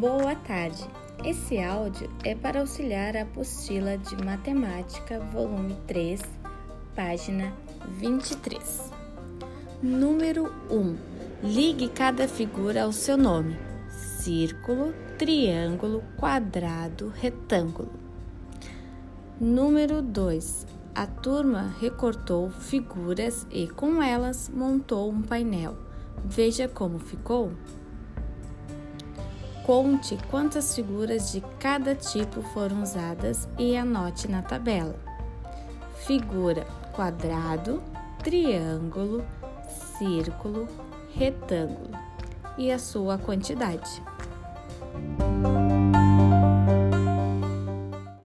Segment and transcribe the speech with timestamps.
[0.00, 0.82] Boa tarde.
[1.22, 6.22] Esse áudio é para auxiliar a apostila de Matemática, volume 3,
[6.96, 7.52] página
[7.98, 8.90] 23.
[9.82, 10.96] Número 1.
[11.42, 13.58] Ligue cada figura ao seu nome:
[13.90, 17.92] círculo, triângulo, quadrado, retângulo.
[19.38, 20.66] Número 2.
[20.94, 25.76] A turma recortou figuras e, com elas, montou um painel.
[26.24, 27.52] Veja como ficou.
[29.70, 34.96] Conte quantas figuras de cada tipo foram usadas e anote na tabela.
[35.94, 37.80] Figura quadrado,
[38.18, 39.24] triângulo,
[39.96, 40.66] círculo,
[41.14, 41.96] retângulo
[42.58, 44.02] e a sua quantidade.